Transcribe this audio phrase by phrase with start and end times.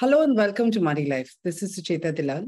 [0.00, 1.36] Hello and welcome to Money Life.
[1.44, 2.46] This is Sucheta Dalal.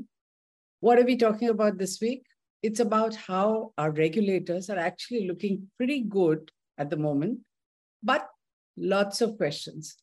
[0.80, 2.22] What are we talking about this week?
[2.62, 7.40] It's about how our regulators are actually looking pretty good at the moment,
[8.02, 8.26] but
[8.78, 9.98] lots of questions,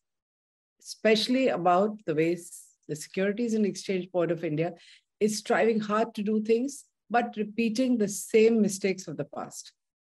[0.80, 2.56] especially about the ways
[2.86, 4.74] the Securities and Exchange Board of India
[5.18, 9.72] is striving hard to do things, but repeating the same mistakes of the past.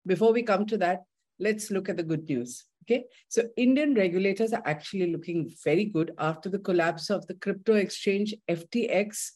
[0.05, 1.05] Before we come to that,
[1.39, 2.67] let's look at the good news.
[2.83, 7.75] Okay, so Indian regulators are actually looking very good after the collapse of the crypto
[7.75, 9.31] exchange FTX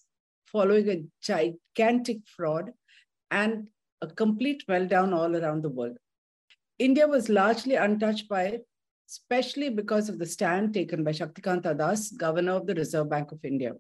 [0.47, 2.73] following a gigantic fraud
[3.31, 3.69] and
[4.03, 5.97] a complete meltdown all around the world.
[6.79, 8.67] India was largely untouched by it,
[9.09, 13.45] especially because of the stand taken by Shaktikanta Das, governor of the Reserve Bank of
[13.45, 13.75] India.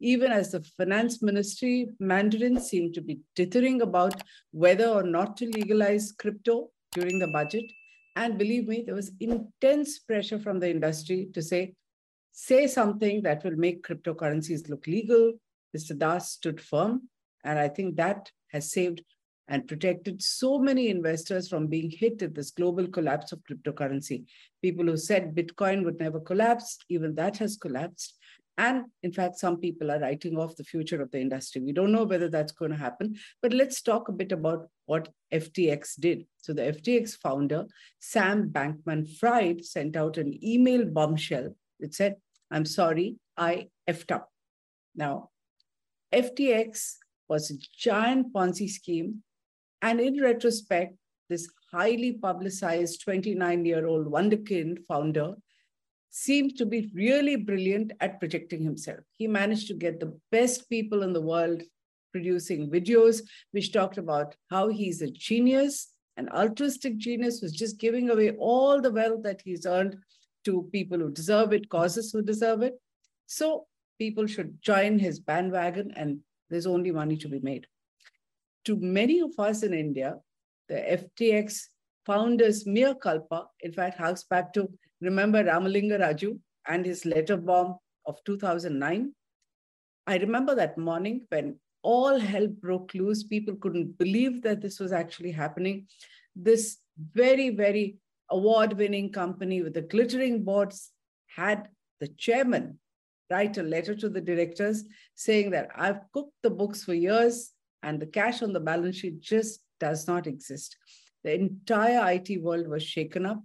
[0.00, 5.46] Even as the finance ministry mandarins seemed to be dithering about whether or not to
[5.50, 7.64] legalize crypto during the budget,
[8.16, 11.74] and believe me, there was intense pressure from the industry to say,
[12.32, 15.34] say something that will make cryptocurrencies look legal.
[15.76, 15.96] Mr.
[15.96, 17.08] Das stood firm.
[17.44, 19.02] And I think that has saved
[19.48, 24.24] and protected so many investors from being hit at this global collapse of cryptocurrency.
[24.62, 28.16] People who said Bitcoin would never collapse, even that has collapsed.
[28.60, 31.62] And in fact, some people are writing off the future of the industry.
[31.62, 35.08] We don't know whether that's going to happen, but let's talk a bit about what
[35.32, 36.26] FTX did.
[36.36, 37.64] So the FTX founder,
[38.00, 42.16] Sam Bankman Fried, sent out an email bombshell It said,
[42.50, 44.28] I'm sorry, I effed up.
[44.94, 45.30] Now,
[46.12, 46.96] FTX
[47.30, 49.22] was a giant Ponzi scheme.
[49.80, 50.96] And in retrospect,
[51.30, 55.36] this highly publicized 29 year old Wonderkind founder
[56.10, 59.00] seemed to be really brilliant at projecting himself.
[59.16, 61.62] He managed to get the best people in the world
[62.12, 63.22] producing videos
[63.52, 68.80] which talked about how he's a genius, an altruistic genius who's just giving away all
[68.80, 69.96] the wealth that he's earned
[70.44, 72.74] to people who deserve it, causes who deserve it.
[73.26, 73.66] So
[73.98, 76.18] people should join his bandwagon and
[76.48, 77.66] there's only money to be made.
[78.64, 80.16] To many of us in India,
[80.68, 80.74] the
[81.20, 81.66] FTX
[82.04, 84.68] founders' mere culpa, in fact, harks back to
[85.00, 86.38] remember Ramalinga Raju
[86.68, 89.12] and his letter bomb of 2009.
[90.06, 93.24] I remember that morning when all hell broke loose.
[93.24, 95.86] People couldn't believe that this was actually happening.
[96.34, 96.78] This
[97.14, 97.96] very, very
[98.30, 100.90] award winning company with the glittering boards
[101.26, 101.68] had
[102.00, 102.78] the chairman
[103.30, 104.84] write a letter to the directors
[105.14, 109.20] saying that I've cooked the books for years and the cash on the balance sheet
[109.20, 110.76] just does not exist.
[111.22, 113.42] The entire IT world was shaken up.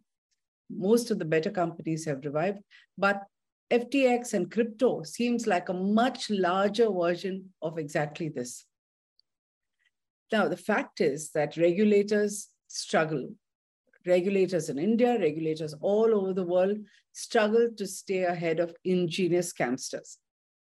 [0.69, 2.59] Most of the better companies have revived,
[2.97, 3.23] but
[3.71, 8.65] FTX and crypto seems like a much larger version of exactly this.
[10.31, 13.29] Now, the fact is that regulators struggle.
[14.05, 16.77] Regulators in India, regulators all over the world
[17.13, 20.17] struggle to stay ahead of ingenious scamsters.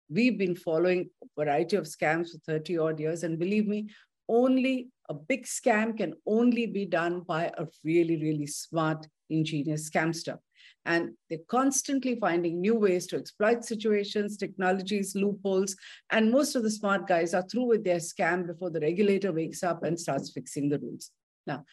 [0.08, 3.88] We've been following a variety of scams for 30 odd years, and believe me,
[4.28, 10.38] only a big scam can only be done by a really, really smart, ingenious scamster.
[10.84, 15.74] And they're constantly finding new ways to exploit situations, technologies, loopholes.
[16.10, 19.64] And most of the smart guys are through with their scam before the regulator wakes
[19.64, 21.10] up and starts fixing the rules.
[21.46, 21.64] Now,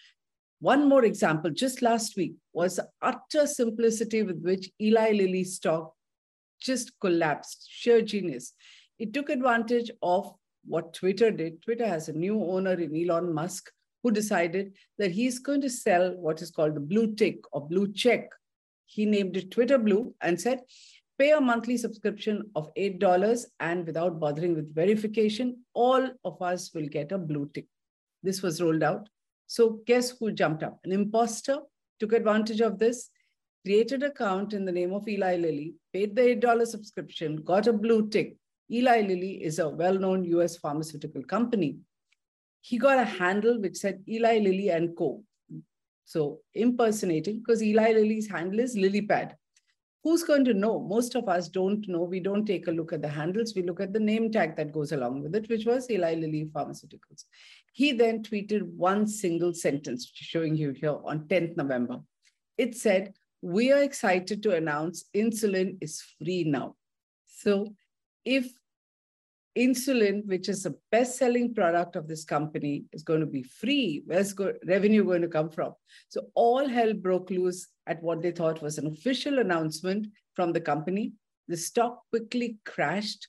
[0.60, 5.94] one more example, just last week, was the utter simplicity with which Eli Lilly stock
[6.60, 8.54] just collapsed, sheer genius.
[8.98, 10.34] It took advantage of
[10.66, 11.62] what Twitter did.
[11.62, 16.12] Twitter has a new owner in Elon Musk who decided that he's going to sell
[16.18, 18.30] what is called the blue tick or blue check
[18.94, 20.62] he named it Twitter Blue and said,
[21.18, 26.88] pay a monthly subscription of $8 and without bothering with verification, all of us will
[26.88, 27.66] get a blue tick.
[28.22, 29.10] This was rolled out.
[29.48, 30.80] So guess who jumped up?
[30.84, 31.60] An imposter
[32.00, 33.10] took advantage of this,
[33.66, 37.74] created an account in the name of Eli Lilly, paid the $8 subscription, got a
[37.74, 38.36] blue tick.
[38.72, 41.78] Eli Lilly is a well-known US pharmaceutical company.
[42.62, 45.24] He got a handle which said Eli Lilly and Co.
[46.06, 49.34] So impersonating, because Eli Lilly's handle is LillyPad.
[50.04, 50.82] Who's going to know?
[50.82, 52.04] Most of us don't know.
[52.04, 53.54] We don't take a look at the handles.
[53.56, 56.50] We look at the name tag that goes along with it, which was Eli Lilly
[56.54, 57.24] Pharmaceuticals.
[57.72, 62.02] He then tweeted one single sentence, showing you here on 10th November.
[62.58, 66.76] It said, we are excited to announce insulin is free now.
[67.28, 67.74] So
[68.26, 68.52] if
[69.58, 74.04] insulin, which is the best selling product of this company, is going to be free.
[74.06, 75.74] Where's go- revenue going to come from?
[76.10, 80.62] So all hell broke loose at what they thought was an official announcement from the
[80.62, 81.14] company.
[81.48, 83.28] The stock quickly crashed.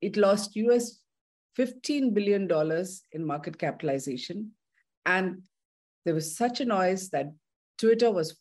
[0.00, 0.98] It lost US
[1.58, 2.48] $15 billion
[3.12, 4.52] in market capitalization.
[5.06, 5.42] And
[6.04, 7.32] there was such a noise that
[7.78, 8.36] Twitter was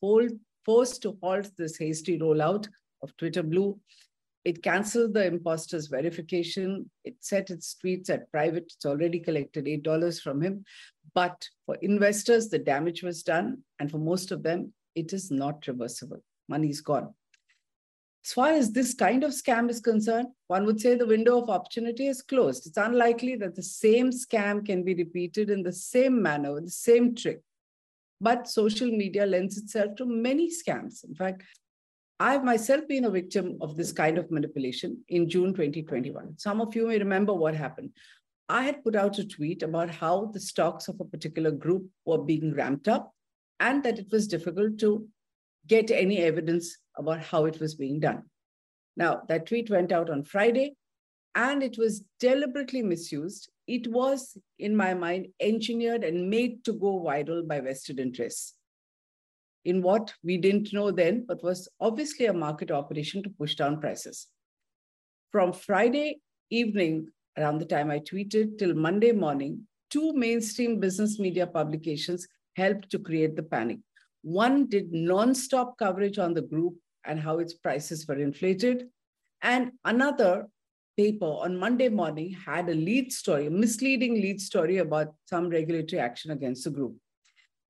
[0.65, 2.67] forced to halt this hasty rollout
[3.01, 3.79] of Twitter Blue
[4.45, 6.89] It canceled the imposter's verification.
[7.03, 8.71] It set its tweets at private.
[8.75, 10.63] It's already collected $8 from him.
[11.13, 13.63] But for investors, the damage was done.
[13.79, 16.23] And for most of them, it is not reversible.
[16.47, 17.13] Money is gone.
[18.25, 21.49] As far as this kind of scam is concerned, one would say the window of
[21.49, 22.67] opportunity is closed.
[22.67, 26.71] It's unlikely that the same scam can be repeated in the same manner, with the
[26.71, 27.41] same trick.
[28.21, 31.05] But social media lends itself to many scams.
[31.05, 31.43] In fact,
[32.21, 36.37] I've myself been a victim of this kind of manipulation in June 2021.
[36.37, 37.91] Some of you may remember what happened.
[38.49, 42.17] I had put out a tweet about how the stocks of a particular group were
[42.17, 43.13] being ramped up
[43.61, 45.07] and that it was difficult to
[45.65, 48.23] get any evidence about how it was being done.
[48.97, 50.75] Now, that tweet went out on Friday
[51.35, 53.49] and it was deliberately misused.
[53.65, 58.55] It was, in my mind, engineered and made to go viral by vested interests
[59.65, 63.79] in what we didn't know then, but was obviously a market operation to push down
[63.79, 64.27] prices.
[65.31, 67.07] From Friday evening,
[67.37, 72.99] around the time I tweeted, till Monday morning, two mainstream business media publications helped to
[72.99, 73.79] create the panic.
[74.21, 78.87] One did non-stop coverage on the group and how its prices were inflated.
[79.41, 80.47] And another
[80.97, 86.01] paper on Monday morning had a lead story, a misleading lead story about some regulatory
[86.01, 86.97] action against the group.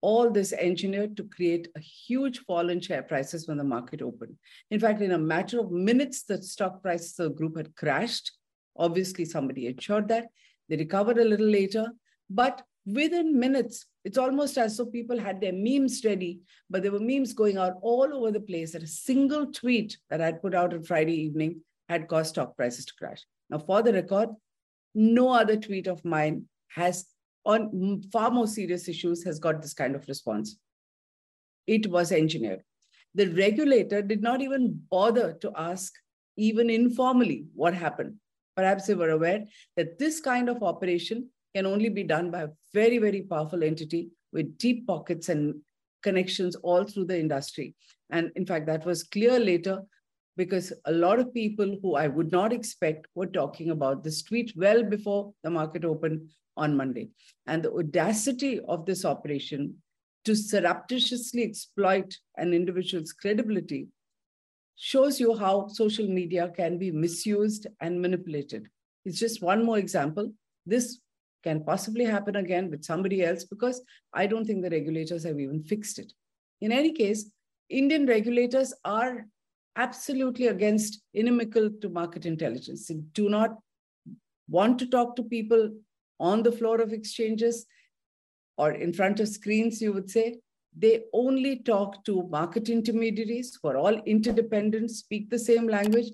[0.02, 4.36] All this engineered to create a huge fall in share prices when the market opened.
[4.72, 8.32] In fact, in a matter of minutes, the stock prices of the group had crashed.
[8.78, 10.28] Obviously, somebody ensured that.
[10.70, 11.88] They recovered a little later,
[12.30, 17.00] but within minutes, it's almost as though people had their memes ready, but there were
[17.00, 20.74] memes going out all over the place that a single tweet that I'd put out
[20.74, 23.26] on Friday evening had caused stock prices to crash.
[23.50, 24.30] Now, for the record,
[24.96, 27.06] no other tweet of mine has,
[27.46, 30.58] on far more serious issues, has got this kind of response.
[31.68, 32.64] It was engineered.
[33.16, 35.94] The regulator did not even bother to ask,
[36.38, 38.16] even informally, what happened.
[38.56, 39.46] Perhaps they were aware
[39.78, 44.10] that this kind of operation can only be done by a very, very powerful entity
[44.32, 45.56] with deep pockets and
[46.04, 47.76] connections all through the industry.
[48.10, 49.82] And in fact, that was clear later
[50.38, 54.54] because a lot of people who I would not expect were talking about this tweet
[54.56, 57.10] well before the market opened on Monday.
[57.48, 59.76] And the audacity of this operation
[60.26, 63.88] to surreptitiously exploit an individual's credibility
[64.76, 68.68] shows you how social media can be misused and manipulated.
[69.06, 70.32] It's just one more example.
[70.66, 71.00] This
[71.44, 73.82] can possibly happen again with somebody else because
[74.14, 76.12] I don't think the regulators have even fixed it.
[76.62, 77.32] In any case,
[77.70, 79.26] Indian regulators are
[79.76, 82.88] absolutely against inimical to market intelligence.
[82.88, 83.58] They do not
[84.50, 85.72] want to talk to people
[86.20, 87.66] on the floor of exchanges
[88.58, 90.40] or in front of screens, you would say.
[90.78, 96.12] They only talk to market intermediaries who are all interdependent, speak the same language,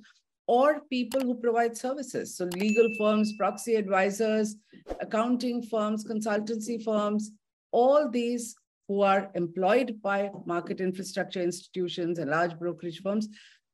[0.48, 2.38] or people who provide services.
[2.38, 4.56] So legal firms, proxy advisors,
[5.00, 7.31] accounting firms, consultancy firms,
[7.72, 8.56] all these
[8.88, 13.28] who are employed by market infrastructure institutions and large brokerage firms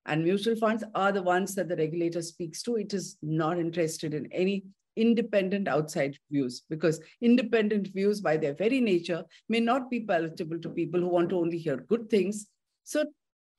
[0.05, 2.77] and mutual funds are the ones that the regulator speaks to.
[2.77, 4.63] It is not interested in any
[4.95, 10.69] independent outside views because independent views by their very nature may not be palatable to
[10.69, 12.47] people who want to only hear good things.
[12.83, 13.05] So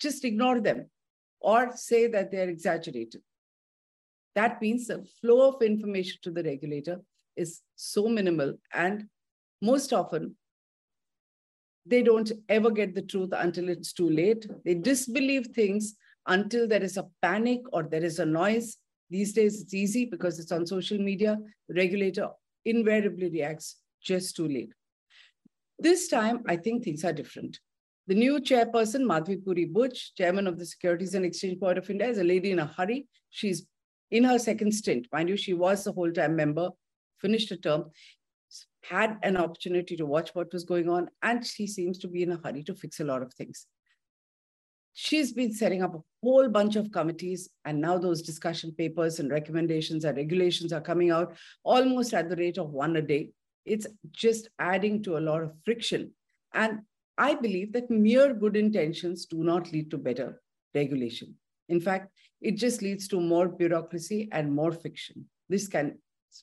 [0.00, 0.90] just ignore them
[1.40, 3.22] or say that they're exaggerated.
[4.34, 7.00] That means the flow of information to the regulator
[7.36, 9.08] is so minimal and
[9.60, 10.36] most often
[11.84, 14.46] they don't ever get the truth until it's too late.
[14.64, 18.76] They disbelieve things until there is a panic or there is a noise.
[19.12, 21.36] These days it's easy because it's on social media.
[21.68, 22.30] The regulator
[22.64, 24.72] invariably reacts just too late.
[25.78, 27.60] This time, I think things are different.
[28.06, 32.08] The new chairperson, Madhabi Puri Buch, chairman of the Securities and Exchange Board of India,
[32.08, 33.06] is a lady in a hurry.
[33.28, 33.66] She's
[34.10, 35.06] in her second stint.
[35.12, 36.70] Mind you, she was a whole-time member,
[37.20, 37.90] finished a term,
[38.82, 42.32] had an opportunity to watch what was going on, and she seems to be in
[42.32, 43.66] a hurry to fix a lot of things.
[44.94, 49.30] She's been setting up a whole bunch of committees, and now those discussion papers and
[49.30, 51.34] recommendations and regulations are coming out
[51.64, 53.30] almost at the rate of one a day.
[53.64, 56.12] It's just adding to a lot of friction.
[56.52, 56.80] And
[57.16, 60.42] I believe that mere good intentions do not lead to better
[60.74, 61.34] regulation.
[61.68, 65.26] In fact, it just leads to more bureaucracy and more fiction.
[65.48, 65.98] This can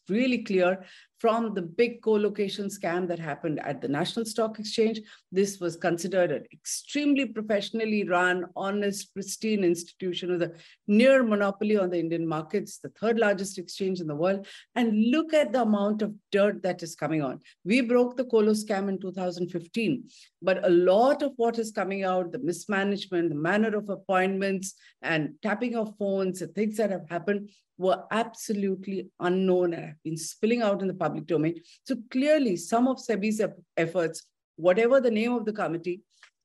[0.08, 0.86] really clear
[1.20, 5.02] from the big co-location scam that happened at the National Stock Exchange.
[5.32, 10.56] This was considered an extremely professionally run, honest, pristine institution with a
[10.88, 14.48] near monopoly on the Indian markets, the third largest exchange in the world.
[14.76, 17.42] And look at the amount of dirt that is coming on.
[17.66, 20.04] We broke the colo scam in 2015,
[20.42, 25.36] but a lot of what is coming out, the mismanagement, the manner of appointments, and
[25.42, 27.50] tapping of phones, the things that have happened
[27.80, 31.62] were absolutely unknown and have been spilling out in the public domain.
[31.84, 33.42] So clearly, some of SEBI's
[33.78, 34.26] efforts,
[34.56, 36.02] whatever the name of the committee,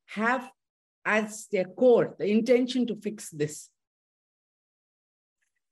[0.06, 0.50] have
[1.04, 3.68] as their core the intention to fix this.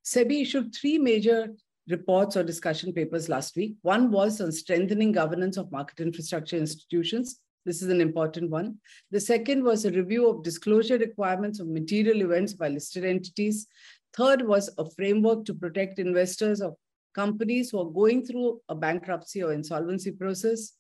[0.05, 1.49] SEBI issued three major
[1.89, 3.75] reports or discussion papers last week.
[3.83, 7.41] One was on strengthening governance of market infrastructure institutions.
[7.65, 8.79] This is an important one.
[9.11, 13.67] The second was a review of disclosure requirements of material events by listed entities.
[14.15, 16.75] Third was a framework to protect investors of
[17.15, 20.73] companies who are going through a bankruptcy or insolvency process.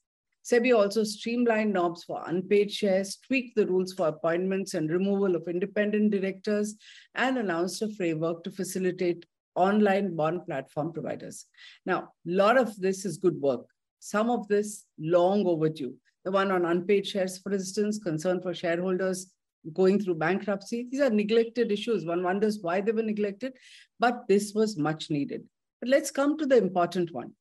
[0.45, 5.47] SEBI also streamlined norms for unpaid shares, tweaked the rules for appointments and removal of
[5.47, 6.75] independent directors,
[7.15, 9.25] and announced a framework to facilitate
[9.55, 11.47] online bond platform providers.
[11.87, 13.67] Now, a lot of this is good work.
[14.01, 15.95] Some of this long overdue.
[16.25, 19.33] The one on unpaid shares, for instance, concern for shareholders
[19.73, 20.89] going through bankruptcy.
[20.91, 22.05] These are neglected issues.
[22.05, 23.53] One wonders why they were neglected,
[24.01, 25.45] but this was much needed.
[25.83, 27.33] But let's come to the important one,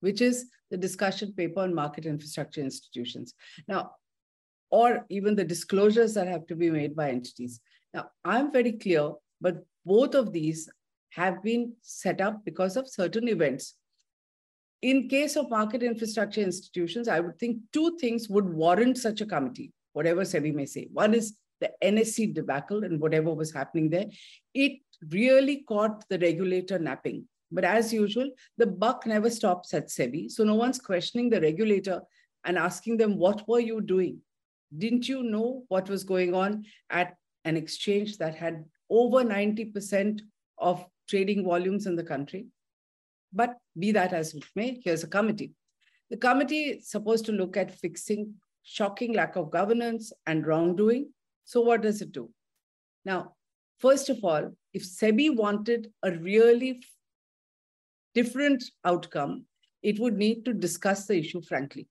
[0.00, 3.32] which is the discussion paper on market infrastructure institutions.
[3.66, 3.92] Now,
[4.70, 7.58] or even the disclosures that have to be made by entities.
[7.94, 10.68] Now, I'm very clear, but both of these
[11.14, 13.76] have been set up because of certain events.
[14.82, 19.26] In case of market infrastructure institutions, I would think two things would warrant such a
[19.26, 20.88] committee, whatever SEBI may say.
[20.92, 24.06] One is the NSE debacle and whatever was happening there,
[24.52, 27.24] it really caught the regulator napping.
[27.50, 30.30] But as usual, the buck never stops at SEBI.
[30.30, 32.02] So no one's questioning the regulator
[32.44, 34.18] and asking them, what were you doing?
[34.76, 40.20] Didn't you know what was going on at an exchange that had over 90%
[40.58, 42.46] of trading volumes in the country?
[43.32, 45.52] But be that as it may, here's a committee.
[46.10, 51.08] The committee is supposed to look at fixing shocking lack of governance and wrongdoing
[51.50, 52.30] so what does it do?
[53.04, 53.34] Now,
[53.80, 56.80] first of all, if SEBI wanted a really
[58.14, 59.44] different outcome,
[59.82, 61.88] it would need to discuss the issue frankly.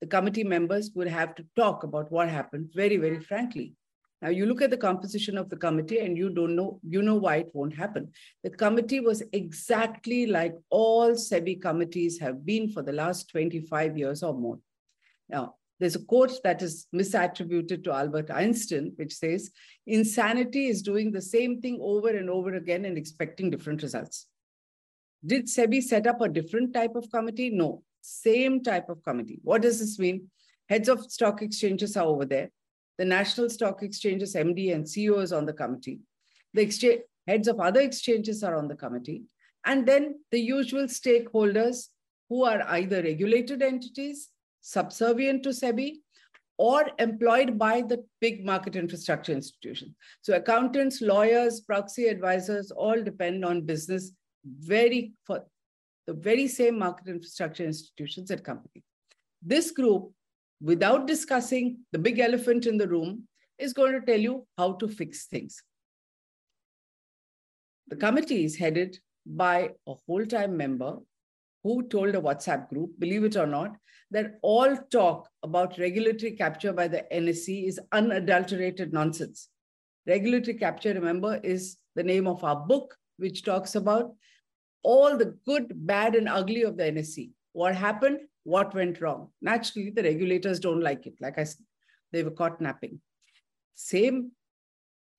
[0.00, 3.74] The committee members would have to talk about what happened very, very frankly.
[4.22, 7.14] Now you look at the composition of the committee and you don't know, you know
[7.14, 8.10] why it won't happen.
[8.42, 14.22] The committee was exactly like all SEBI committees have been for the last 25 years
[14.22, 14.58] or more.
[15.28, 19.50] Now, there's a quote that is misattributed to Albert Einstein, which says,
[19.86, 24.26] insanity is doing the same thing over and over again and expecting different results.
[25.24, 27.50] Did SEBI set up a different type of committee?
[27.50, 29.40] No, same type of committee.
[29.42, 30.30] What does this mean?
[30.68, 32.50] Heads of stock exchanges are over there.
[32.98, 36.00] The National Stock Exchanges MD and CEO is on the committee.
[36.54, 39.22] The exchange, heads of other exchanges are on the committee.
[39.64, 41.88] And then the usual stakeholders
[42.28, 45.94] who are either regulated entities subservient to SEBI
[46.58, 49.94] or employed by the big market infrastructure institution.
[50.22, 54.12] So accountants, lawyers, proxy advisors all depend on business
[54.44, 55.44] very for
[56.06, 58.82] the very same market infrastructure institutions and company.
[59.42, 60.12] This group,
[60.60, 63.28] without discussing the big elephant in the room,
[63.58, 65.62] is going to tell you how to fix things.
[67.88, 70.98] The committee is headed by a whole-time member
[71.62, 73.76] who told a WhatsApp group, believe it or not,
[74.10, 79.48] that all talk about regulatory capture by the NSE is unadulterated nonsense.
[80.06, 84.14] Regulatory capture, remember, is the name of our book, which talks about
[84.82, 87.30] all the good, bad, and ugly of the NSE.
[87.52, 88.20] What happened?
[88.44, 89.28] What went wrong?
[89.42, 91.14] Naturally, the regulators don't like it.
[91.20, 91.64] Like I said,
[92.12, 93.00] they were caught napping.
[93.74, 94.32] Same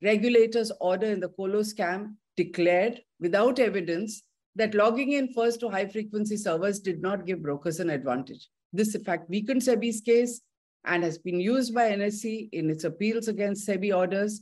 [0.02, 4.24] regulators' order in the Colo scam declared without evidence
[4.56, 8.48] that logging in first to high frequency servers did not give brokers an advantage.
[8.74, 10.42] This, in fact, weakened SEBI's case
[10.86, 14.42] and has been used by NSE in its appeals against SEBI orders.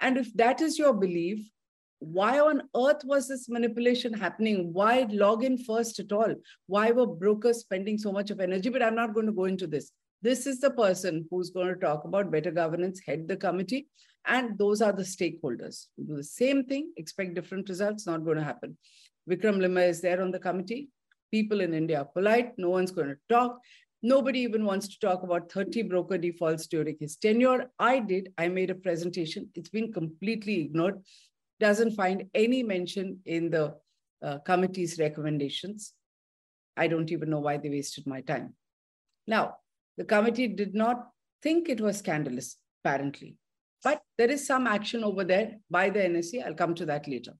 [0.00, 1.48] And if that is your belief,
[2.12, 4.72] why on earth was this manipulation happening?
[4.72, 6.34] Why log in first at all?
[6.66, 8.68] Why were brokers spending so much of energy?
[8.68, 9.90] But I'm not going to go into this.
[10.22, 13.88] This is the person who's going to talk about better governance, head the committee,
[14.26, 15.86] and those are the stakeholders.
[15.98, 18.76] Do the same thing, expect different results, not going to happen.
[19.28, 20.88] Vikram Limaye is there on the committee.
[21.30, 22.52] People in India are polite.
[22.56, 23.58] No one's going to talk.
[24.02, 27.70] Nobody even wants to talk about 30 broker defaults during his tenure.
[27.78, 28.32] I did.
[28.36, 29.48] I made a presentation.
[29.54, 31.02] It's been completely ignored.
[31.60, 33.74] Doesn't find any mention in the
[34.22, 35.92] uh, committee's recommendations.
[36.76, 38.54] I don't even know why they wasted my time.
[39.26, 39.56] Now,
[39.96, 41.08] the committee did not
[41.42, 43.36] think it was scandalous, apparently.
[43.82, 46.44] But there is some action over there by the NSE.
[46.44, 47.34] I'll come to that later.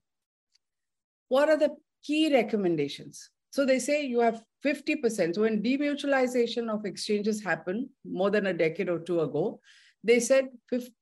[1.27, 3.29] What are the key recommendations?
[3.49, 5.35] So they say you have 50%.
[5.35, 9.59] So when demutualization of exchanges happened more than a decade or two ago,
[10.05, 10.49] they said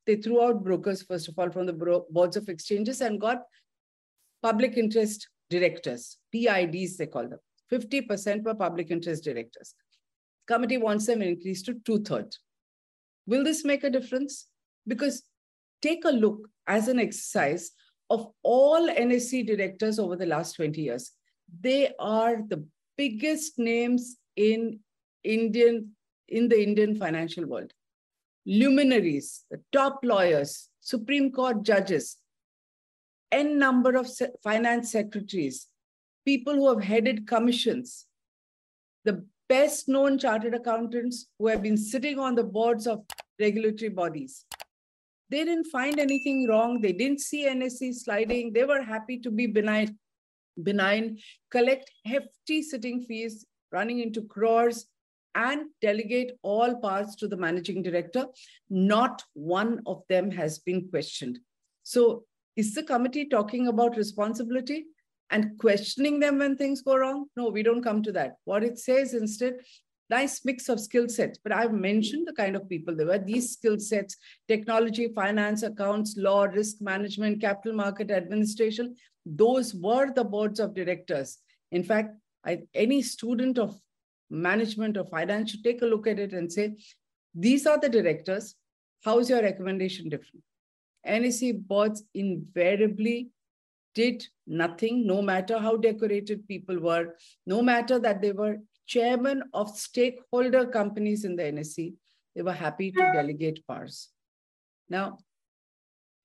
[0.08, 3.44] they threw out brokers, first of all, from the boards of exchanges and got
[4.42, 7.40] public interest directors, PIDs, they call them.
[7.72, 9.76] 50% were public interest directors.
[10.48, 12.40] Committee wants them increased to two thirds.
[13.28, 14.48] Will this make a difference?
[14.88, 15.24] Because
[15.82, 17.72] take a look as an exercise
[18.10, 21.12] of all NSE directors over the last 20 years.
[21.60, 22.66] They are the
[22.98, 24.80] biggest names in
[25.24, 25.92] Indian
[26.30, 27.74] in the Indian financial world.
[28.46, 32.18] Luminaries, the top lawyers, Supreme Court judges,
[33.32, 34.10] n number of
[34.44, 35.68] finance secretaries,
[36.26, 38.06] people who have headed commissions,
[39.06, 43.06] the best known chartered accountants who have been sitting on the boards of
[43.40, 44.46] regulatory bodies.
[45.30, 46.80] They didn't find anything wrong.
[46.80, 48.54] They didn't see NSE sliding.
[48.54, 49.98] They were happy to be benign,
[50.62, 51.18] benign,
[51.50, 54.86] collect hefty sitting fees running into crores
[55.36, 58.28] and delegate all parts to the managing director.
[58.70, 61.40] Not one of them has been questioned.
[61.84, 62.26] So
[62.56, 64.86] is the committee talking about responsibility
[65.32, 67.26] and questioning them when things go wrong?
[67.36, 68.36] No, we don't come to that.
[68.46, 69.56] What it says instead,
[70.10, 71.40] nice mix of skill sets.
[71.44, 73.18] But I've mentioned the kind of people there were.
[73.18, 74.16] These skill sets,
[74.48, 81.40] technology, finance, accounts, law, risk management, capital market administration, those were the boards of directors.
[81.72, 83.80] In fact, I, any student of
[84.34, 86.76] management or finance should take a look at it and say,
[87.36, 88.56] these are the directors.
[89.04, 90.44] How is your recommendation different?
[91.08, 93.30] NSE boards invariably
[93.94, 99.78] did nothing, no matter how decorated people were, no matter that they were chairman of
[99.78, 101.94] stakeholder companies in the NSE,
[102.36, 104.10] they were happy to delegate powers.
[104.90, 105.20] Now,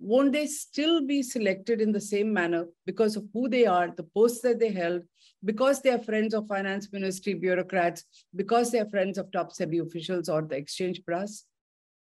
[0.00, 4.05] won't they still be selected in the same manner because of who they are, the
[4.05, 5.03] posts that they held,
[5.45, 8.04] because they are friends of finance ministry bureaucrats,
[8.35, 11.45] because they are friends of top SEBI officials or the exchange brass?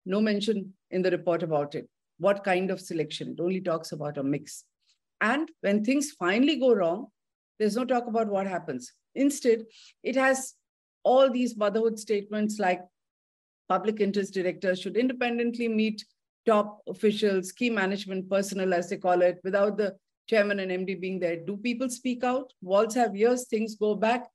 [0.06, 1.88] No mention in the report about it.
[2.18, 3.30] What kind of selection?
[3.30, 4.64] It only talks about a mix.
[5.20, 7.08] And when things finally go wrong,
[7.58, 8.92] there's no talk about what happens.
[9.14, 9.64] Instead,
[10.02, 10.54] it has
[11.02, 12.82] all these motherhood statements like
[13.68, 16.04] public interest directors should independently meet
[16.46, 19.96] top officials, key management personnel, as they call it, without the
[20.28, 21.36] chairman and MD being there.
[21.36, 22.52] Do people speak out?
[22.62, 24.26] Walls have ears, things go back.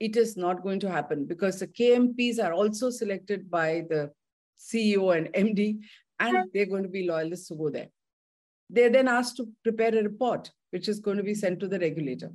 [0.00, 4.10] It is not going to happen because the KMPs are also selected by the
[4.58, 5.80] CEO and MD,
[6.20, 6.42] and hmm.
[6.52, 7.88] they're going to be loyalists to go there.
[8.68, 11.78] They're then asked to prepare a report, which is going to be sent to the
[11.78, 12.32] regulator.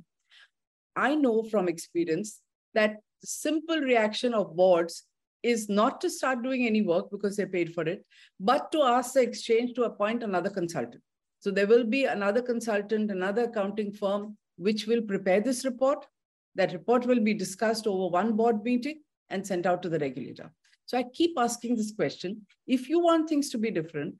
[0.96, 2.40] I know from experience
[2.74, 5.04] that simple reaction of boards
[5.42, 8.04] is not to start doing any work because they paid for it,
[8.38, 11.02] but to ask the exchange to appoint another consultant.
[11.42, 16.06] So there will be another consultant, another accounting firm, which will prepare this report.
[16.54, 20.52] That report will be discussed over one board meeting and sent out to the regulator.
[20.86, 22.46] So I keep asking this question.
[22.68, 24.14] If you want things to be different,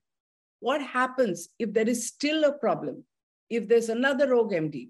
[0.58, 3.04] what happens if there is still a problem?
[3.48, 4.88] If there's another rogue MD,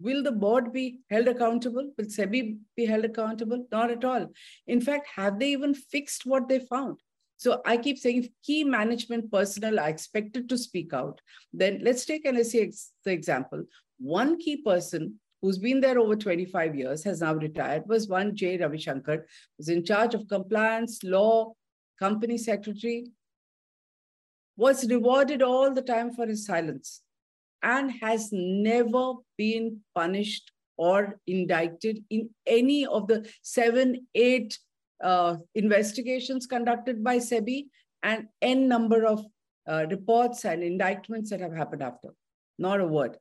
[0.00, 1.90] will the board be held accountable?
[1.98, 3.66] Will SEBI be held accountable?
[3.72, 4.30] Not at all.
[4.68, 6.98] In fact, have they even fixed what they found?
[7.36, 11.20] So I keep saying if key management personnel are expected to speak out,
[11.52, 13.64] then let's take NSE the example.
[13.98, 18.58] One key person who's been there over 25 years has now retired was one J.
[18.58, 19.22] Ravishankar,
[19.56, 21.52] who's in charge of compliance, law,
[21.98, 23.06] company secretary,
[24.56, 27.02] was rewarded all the time for his silence
[27.62, 34.58] and has never been punished or indicted in any of the seven, eight
[35.02, 37.66] uh, investigations conducted by SEBI
[38.02, 39.24] and n number of
[39.68, 42.08] uh, reports and indictments that have happened after.
[42.58, 43.16] Not a word.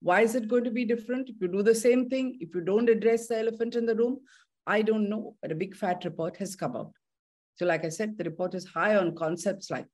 [0.00, 1.28] Why is it going to be different?
[1.28, 4.18] If you do the same thing, if you don't address the elephant in the room,
[4.66, 6.92] I don't know, but a big fat report has come out.
[7.56, 9.86] So, like I said, the report is high on concepts like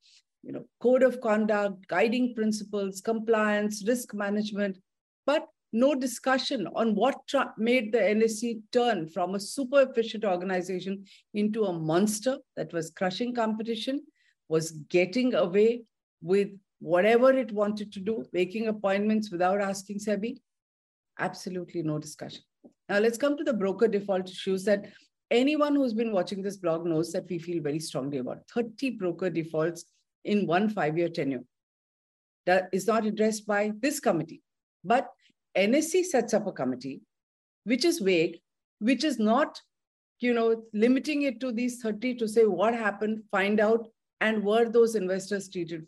[0.45, 4.79] you know, code of conduct, guiding principles, compliance, risk management,
[5.27, 7.21] but no discussion on what
[7.59, 13.35] made the NSE turn from a super efficient organization into a monster that was crushing
[13.35, 14.01] competition,
[14.49, 15.83] was getting away
[16.23, 20.37] with whatever it wanted to do, making appointments without asking SEBI.
[21.19, 22.43] Absolutely no discussion.
[22.89, 24.87] Now let's come to the broker default issues that
[25.33, 29.29] anyone who's been watching this blog knows that we feel very strongly about 30 broker
[29.29, 29.87] defaults
[30.25, 31.43] in one five-year tenure.
[32.47, 34.43] That is not addressed by this committee.
[34.85, 35.09] But
[35.57, 37.01] NSE sets up a committee,
[37.65, 38.41] which is vague,
[38.81, 39.61] which is not,
[40.21, 43.87] you know, limiting it to these 30 to say what happened, find out,
[44.21, 45.87] and were those investors treated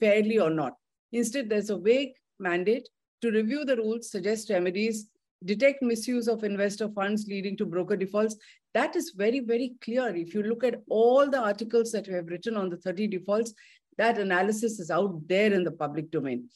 [0.00, 0.74] fairly or not.
[1.12, 2.88] Instead, there's a vague mandate
[3.22, 5.10] to review the rules, suggest remedies,
[5.44, 8.36] detect misuse of investor funds leading to broker defaults.
[8.74, 10.14] That is very, very clear.
[10.14, 13.54] If you look at all the articles that we have written on the 30 defaults,
[13.96, 16.48] that analysis is out there in the public domain.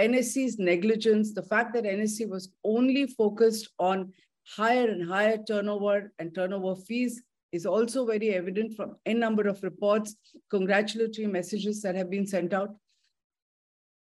[0.00, 4.12] NSE's negligence, the fact that NSE was only focused on
[4.46, 9.62] higher and higher turnover and turnover fees is also very evident from a number of
[9.62, 10.16] reports,
[10.50, 12.74] congratulatory messages that have been sent out.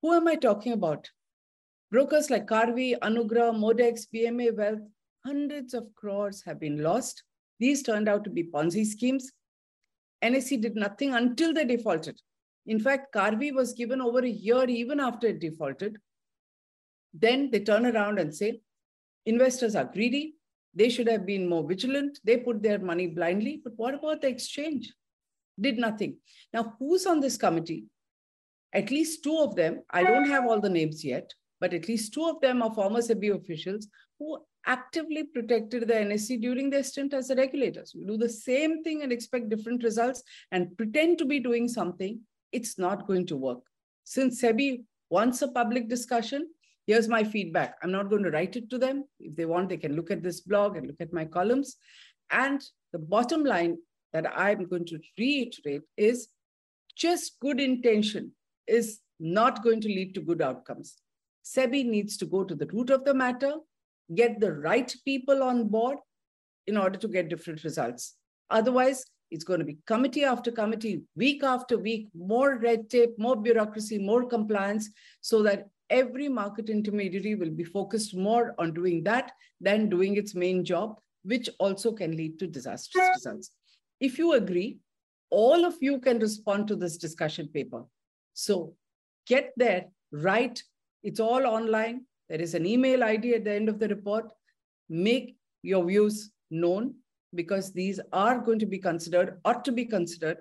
[0.03, 1.09] Who am I talking about?
[1.91, 4.81] Brokers like Karvy, Anugrah, Modex, BMA Wealth,
[5.25, 7.23] hundreds of crores have been lost.
[7.61, 9.31] These turned out to be Ponzi schemes.
[10.23, 12.21] NSE did nothing until they defaulted.
[12.67, 15.97] In fact, Karvy was given over a year even after it defaulted.
[17.13, 18.61] Then they turn around and say,
[19.27, 20.35] investors are greedy.
[20.75, 22.19] They should have been more vigilant.
[22.25, 23.61] They put their money blindly.
[23.63, 24.93] But what about the exchange?
[25.61, 26.17] Did nothing.
[26.53, 27.85] Now, who's on this committee?
[28.73, 32.13] At least two of them, I don't have all the names yet, but at least
[32.13, 33.87] two of them are former SEBI officials
[34.19, 37.95] who actively protected the NSE during their stint as the regulators.
[37.97, 42.19] We do the same thing and expect different results and pretend to be doing something,
[42.55, 43.63] it's not going to work.
[44.05, 46.49] Since SEBI wants a public discussion,
[46.87, 47.77] here's my feedback.
[47.83, 49.05] I'm not going to write it to them.
[49.19, 51.77] If they want, they can look at this blog and look at my columns.
[52.31, 52.63] And
[52.93, 53.77] the bottom line
[54.13, 56.29] that I'm going to reiterate is
[56.97, 58.33] just good intention
[58.67, 60.95] is not going to lead to good outcomes.
[61.45, 63.55] SEBI needs to go to the root of the matter,
[64.15, 65.99] get the right people on board
[66.67, 68.15] in order to get different results.
[68.51, 73.37] Otherwise, it's going to be committee after committee, week after week, more red tape, more
[73.37, 79.33] bureaucracy, more compliance, so that every market intermediary will be focused more on doing that
[79.61, 83.51] than doing its main job, which also can lead to disastrous results.
[84.01, 84.79] If you agree,
[85.31, 87.85] all of you can respond to this discussion paper.
[88.35, 88.75] So
[89.27, 90.63] get there, write.
[91.03, 92.07] It's all online.
[92.29, 94.33] There is an email ID at the end of the report.
[94.89, 96.95] Make your views known
[97.35, 100.39] because these are going to be considered, ought to be considered,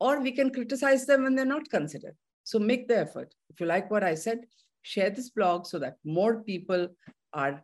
[0.00, 2.14] or we can criticize them when they're not considered.
[2.44, 3.34] So make the effort.
[3.50, 4.46] If you like what I said,
[4.82, 6.88] share this blog so that more people
[7.32, 7.62] are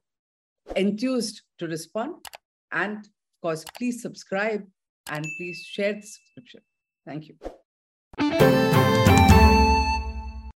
[0.76, 2.16] enthused to respond.
[2.72, 4.66] And of course, please subscribe
[5.08, 6.62] and please share the subscription.
[7.06, 7.61] Thank you.